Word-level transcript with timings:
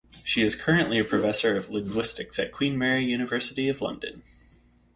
She 0.23 0.41
is 0.41 0.59
currently 0.59 0.97
a 0.97 1.03
professor 1.05 1.55
of 1.55 1.69
linguistics 1.69 2.39
at 2.39 2.51
Queen 2.51 2.75
Mary, 2.75 3.05
University 3.05 3.69
of 3.69 3.81
London. 3.81 4.23